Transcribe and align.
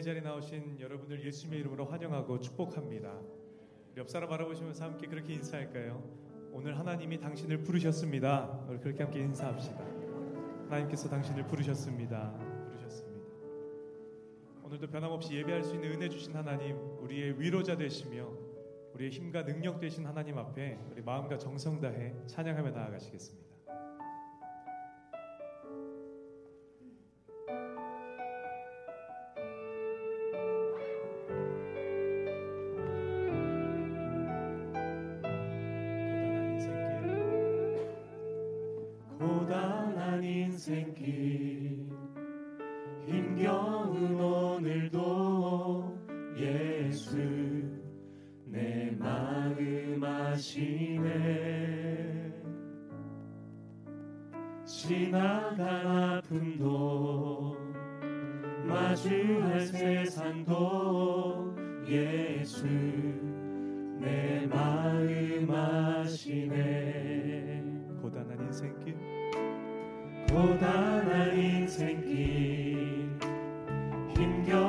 은혜의 0.00 0.02
자리에 0.02 0.20
나오신 0.22 0.80
여러분들 0.80 1.24
예수님의 1.24 1.60
이름으로 1.60 1.84
환영하고 1.84 2.40
축복합니다. 2.40 3.20
옆 3.96 4.08
사람 4.08 4.28
바라보시면서 4.30 4.84
함께 4.84 5.06
그렇게 5.06 5.34
인사할까요? 5.34 6.02
오늘 6.52 6.78
하나님이 6.78 7.20
당신을 7.20 7.62
부르셨습니다. 7.62 8.64
우리 8.68 8.78
그렇게 8.78 9.02
함께 9.02 9.20
인사합시다. 9.20 9.84
하나님께서 10.64 11.08
당신을 11.08 11.46
부르셨습니다. 11.46 12.32
부르셨습니다. 12.68 13.26
오늘도 14.64 14.86
변함없이 14.88 15.34
예배할 15.34 15.62
수 15.62 15.74
있는 15.74 15.92
은혜 15.92 16.08
주신 16.08 16.34
하나님, 16.34 16.76
우리의 17.00 17.38
위로자 17.38 17.76
되시며 17.76 18.32
우리의 18.94 19.10
힘과 19.10 19.44
능력 19.44 19.80
되신 19.80 20.06
하나님 20.06 20.38
앞에 20.38 20.78
우리 20.90 21.02
마음과 21.02 21.36
정성 21.38 21.80
다해 21.80 22.14
찬양하며 22.26 22.70
나아가시겠습니다. 22.70 23.49
인생길 40.60 41.88
힘겨운 43.06 44.20
오늘도 44.20 45.98
예수 46.36 47.16
내 48.44 48.94
마음 48.98 50.04
아시네. 50.04 51.14
지나간 54.66 55.86
아픔도 55.86 57.56
마주할 58.66 59.60
세상도 59.62 61.56
예수 61.88 62.66
내 63.98 64.46
마음 64.46 65.50
아시네. 65.50 66.60
고단한 68.02 68.38
인생길 68.42 69.09
고단한 70.40 71.36
인생길. 71.36 73.10
힘겨 74.16 74.59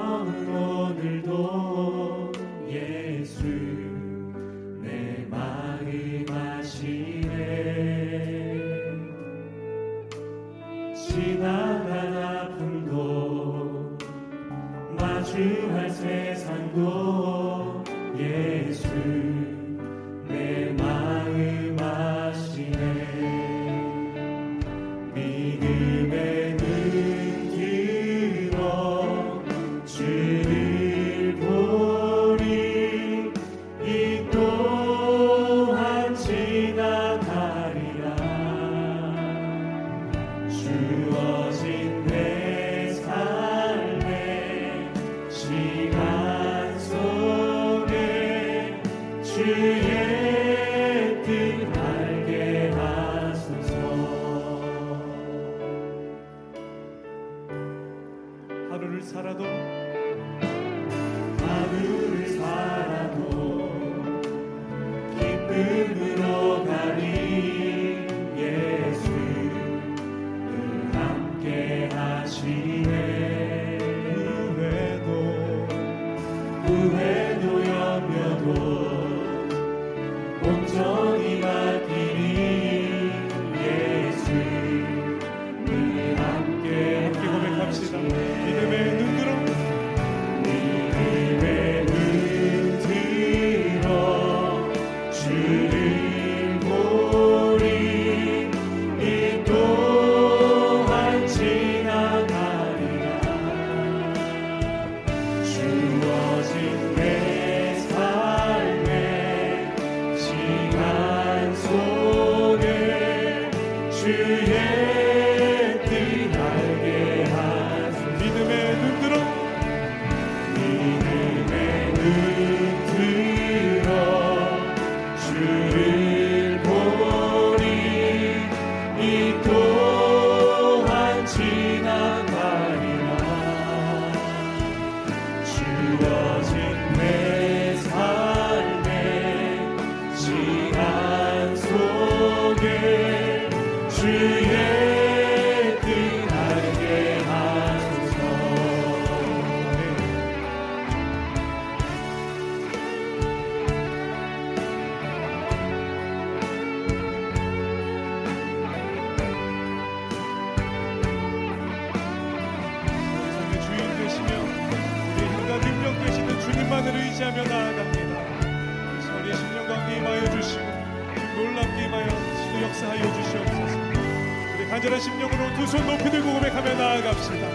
간절한 174.91 174.99
심령으로 174.99 175.53
두 175.55 175.63
손 175.67 175.85
높이 175.87 176.09
들고 176.09 176.33
고백하며 176.33 176.73
나아갑시다. 176.75 177.47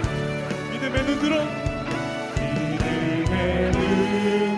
믿음의 0.72 1.04
눈 1.04 1.20
들어 1.20 1.44
믿음의 2.40 3.72
눈 3.72 4.55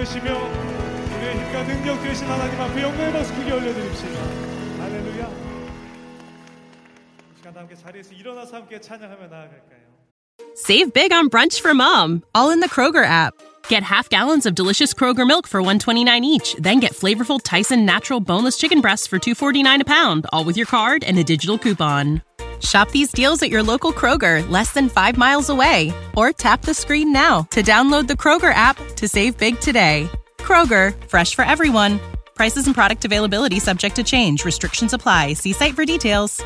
되시며 0.00 0.32
우리의 1.16 1.38
힘과 1.38 1.62
능력 1.64 2.02
되신 2.02 2.26
하나님 2.26 2.60
앞에 2.60 2.82
영광의 2.82 3.12
박수 3.12 3.34
크게 3.34 3.52
올려드립시다 3.52 4.20
할렐루야 4.78 5.30
이 7.32 7.36
시간 7.36 7.54
함께 7.56 7.74
자리에서 7.74 8.12
일어나서 8.12 8.56
함께 8.56 8.80
찬양하며 8.80 9.26
나아갈까요 9.28 9.86
Save 10.56 10.94
big 10.94 11.12
on 11.12 11.28
brunch 11.28 11.60
for 11.60 11.74
mom, 11.74 12.22
all 12.34 12.50
in 12.50 12.60
the 12.60 12.68
Kroger 12.68 13.04
app. 13.04 13.34
Get 13.68 13.82
half 13.82 14.08
gallons 14.08 14.46
of 14.46 14.54
delicious 14.54 14.94
Kroger 14.94 15.26
milk 15.26 15.46
for 15.46 15.60
129 15.60 16.24
each, 16.24 16.54
then 16.54 16.80
get 16.80 16.92
flavorful 16.92 17.40
Tyson 17.42 17.84
natural 17.84 18.20
boneless 18.20 18.56
chicken 18.56 18.80
breasts 18.80 19.06
for 19.06 19.18
249 19.18 19.82
a 19.82 19.84
pound, 19.84 20.26
all 20.32 20.44
with 20.44 20.56
your 20.56 20.66
card 20.66 21.04
and 21.04 21.18
a 21.18 21.24
digital 21.24 21.58
coupon. 21.58 22.22
Shop 22.60 22.90
these 22.90 23.12
deals 23.12 23.42
at 23.42 23.50
your 23.50 23.62
local 23.62 23.92
Kroger, 23.92 24.48
less 24.48 24.72
than 24.72 24.88
5 24.88 25.16
miles 25.16 25.50
away, 25.50 25.92
or 26.16 26.32
tap 26.32 26.62
the 26.62 26.74
screen 26.74 27.12
now 27.12 27.42
to 27.50 27.62
download 27.62 28.06
the 28.06 28.14
Kroger 28.14 28.52
app 28.54 28.76
to 28.96 29.08
save 29.08 29.36
big 29.36 29.60
today. 29.60 30.08
Kroger, 30.38 30.94
fresh 31.08 31.34
for 31.34 31.44
everyone. 31.44 32.00
Prices 32.34 32.66
and 32.66 32.74
product 32.74 33.04
availability 33.04 33.58
subject 33.58 33.96
to 33.96 34.02
change. 34.02 34.44
Restrictions 34.44 34.92
apply. 34.92 35.34
See 35.34 35.52
site 35.52 35.74
for 35.74 35.84
details. 35.84 36.42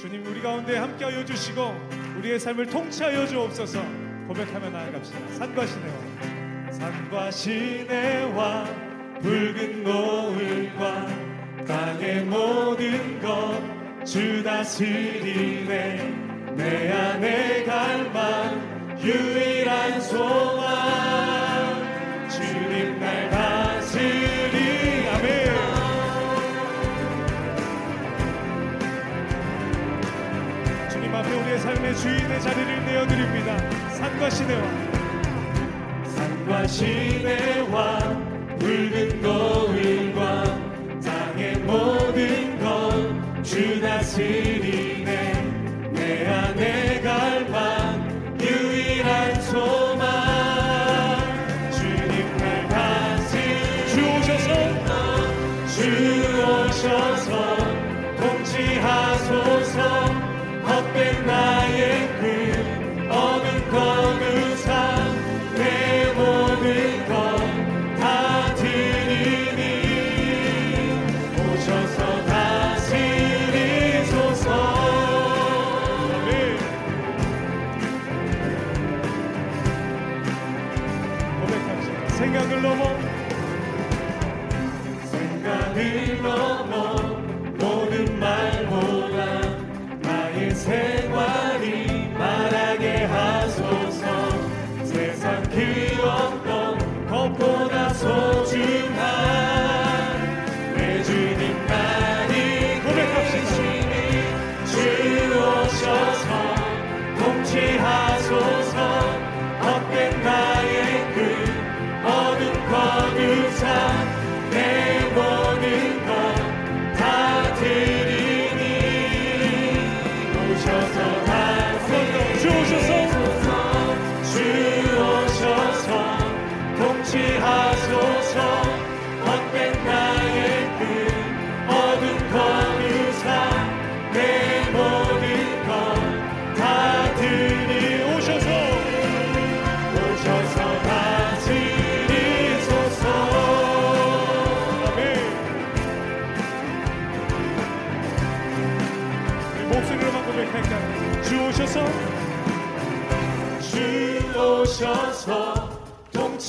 주님 0.00 0.24
우리 0.26 0.40
가운데 0.40 0.76
함께하여 0.76 1.24
주시고 1.24 1.74
우리의 2.18 2.38
삶을 2.38 2.66
통치하여 2.66 3.26
주옵소서 3.26 3.82
고백하며 4.28 4.70
나아갑시다 4.70 5.18
산과 5.38 5.66
시내와 5.66 6.09
산과 6.81 7.29
시내와 7.29 8.65
붉은 9.21 9.83
노을과 9.83 11.07
땅의 11.67 12.23
모든 12.25 13.21
것 13.21 13.81
주 14.03 14.41
다스리네. 14.41 15.67
내 16.55 16.91
안에 16.91 17.63
갈망 17.65 18.97
유일한 18.99 20.01
소망. 20.01 20.67
주님 22.27 22.99
날 22.99 23.29
다스리. 23.29 25.07
아멘. 25.07 25.51
주님 30.89 31.13
앞에 31.15 31.41
우리의 31.41 31.59
삶의 31.59 31.95
주인의 31.95 32.41
자리를 32.41 32.85
내어드립니다. 32.85 33.57
산과 33.91 34.29
시내와 34.31 34.90
산과 36.51 36.67
시내와 36.67 37.99
붉은 38.59 39.21
노을과 39.21 40.43
땅의 41.01 41.55
모든 41.59 42.59
것 42.59 43.41
주 43.41 43.79
다스리네 43.81 45.33
내 45.93 46.27
안에 46.27 47.01
갈망 47.01 48.37
유일한 48.39 49.41
소망. 49.41 50.01
주님 51.71 52.37
날 52.37 52.67
다스리 52.67 53.87
주 53.87 54.01
오셔서 54.05 54.47
주 55.67 55.79
오셔서 56.67 57.57
통치하 58.17 59.00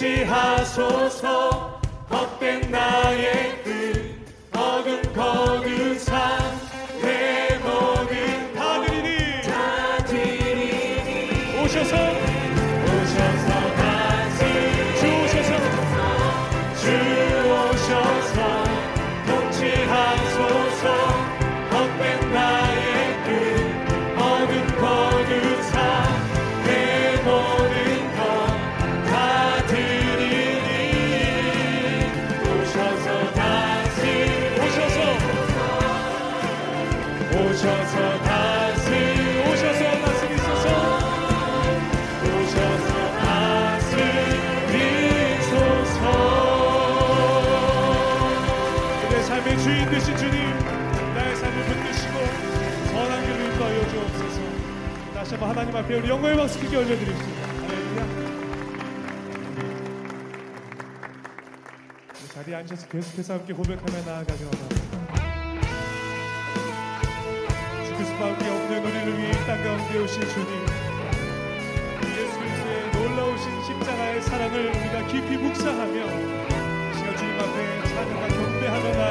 통치하소서. 0.03 1.81
헛된 2.11 2.71
나의 2.73 3.63
그 3.63 4.21
어둠 4.53 5.01
거두상 5.15 6.61
내 7.01 7.57
모든 7.63 8.53
다 8.53 8.85
드리니. 8.85 9.43
다 9.43 10.05
드리니. 10.05 11.63
오셔서 11.63 11.95
오셔서 11.95 12.32
되신 50.03 50.17
주님 50.17 50.35
나의 51.15 51.37
삶을 51.37 51.65
붙드시고 51.65 52.19
선한 52.91 53.25
길로 53.25 53.45
인도하여 53.53 53.89
주옵소서. 53.89 54.41
다시 55.15 55.31
한번 55.35 55.51
하나님 55.51 55.77
앞에 55.77 55.95
우리 55.95 56.09
영광의 56.09 56.37
박수 56.39 56.59
크게 56.59 56.77
올려드립시다. 56.77 57.47
할렐루야. 57.63 58.03
자리에 62.35 62.55
앉아서 62.57 62.89
계속해서 62.89 63.35
함께 63.35 63.53
고백하며 63.53 64.03
나아가죠 64.05 64.51
죽을 67.87 68.05
수밖에 68.05 68.49
없는 68.49 68.85
우리를 68.85 69.19
위해 69.19 69.31
이땅 69.31 69.63
가운데 69.63 69.99
오신 69.99 70.21
주님 70.21 70.67
예수 72.19 72.39
그리스도의 72.41 72.91
놀라우신 72.93 73.65
십자가의 73.67 74.23
사랑을 74.23 74.67
우리가 74.67 75.07
깊이 75.07 75.37
묵상하며 75.37 75.95
이 75.95 76.95
시간 76.97 77.17
주님 77.17 77.39
앞에 77.39 77.83
찬양과 77.87 78.29
경배하며 78.29 79.02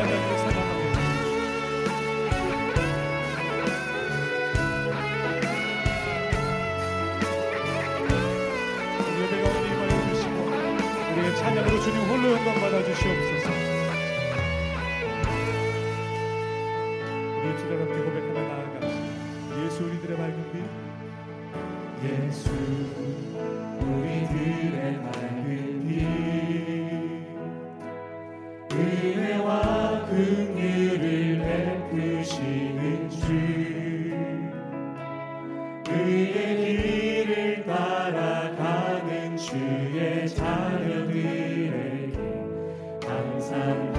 그의 35.92 36.56
길을 36.58 37.66
따라가는 37.66 39.36
주의 39.36 40.28
자녀들에게 40.30 42.18
항상 43.06 43.91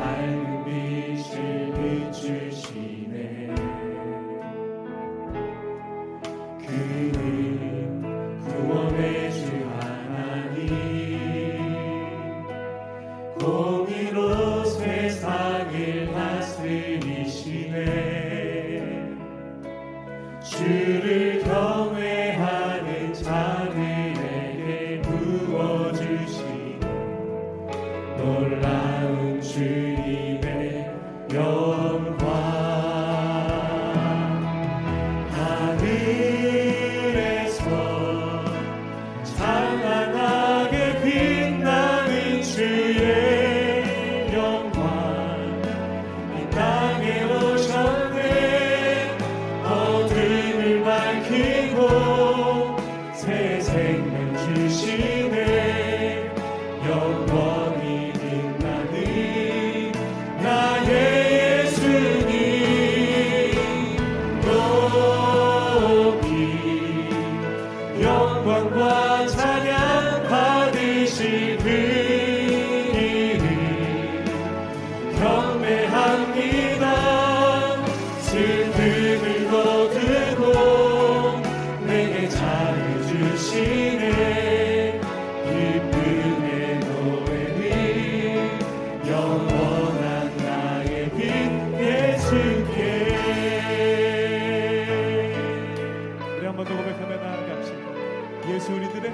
예수 98.49 98.73
우리들의? 98.73 99.13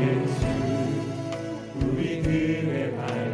예수 0.00 0.46
우리들의 1.76 2.96
발. 2.96 3.27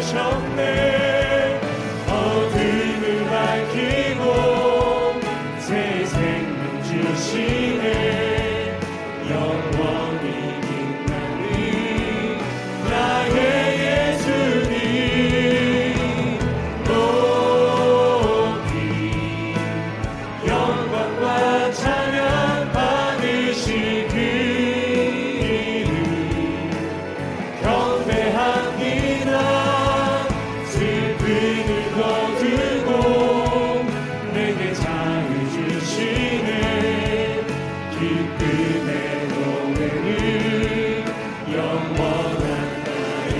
show 0.00 0.40
me. 0.54 0.87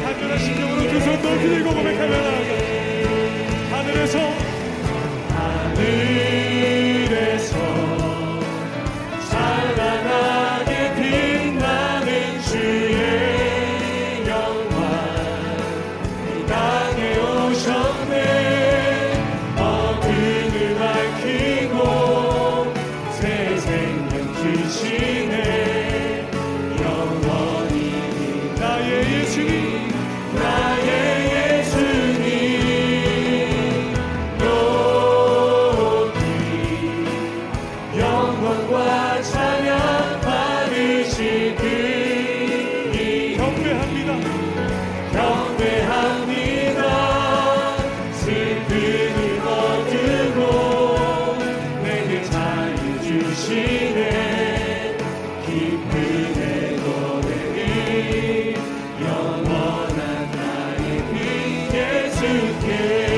하늘의 0.05 0.39
신령으로 0.39 0.89
두손 0.89 1.23
높이 1.23 1.49
들고 1.49 1.75
고백하면 1.75 2.48
Jésus. 29.29 29.88
to 62.21 62.67
give. 62.67 63.18